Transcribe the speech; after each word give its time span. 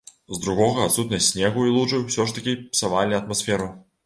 З 0.35 0.39
другога, 0.45 0.85
адсутнасць 0.89 1.27
снегу 1.33 1.67
і 1.67 1.75
лужы 1.77 2.01
ўсё 2.05 2.27
ж 2.33 2.37
такі 2.39 2.57
псавалі 2.73 3.21
атмасферу. 3.21 3.71